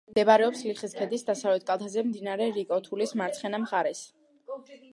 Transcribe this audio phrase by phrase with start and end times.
[0.11, 4.05] მდებარეობს ლიხის ქედის დასავლეთ კალთაზე, მდინარე რიკოთულის მარცხენა მხარეს.